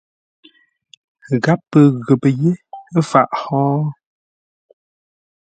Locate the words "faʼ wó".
3.09-3.61